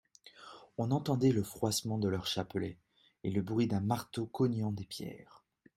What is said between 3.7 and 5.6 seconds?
marteau cognant des pierres.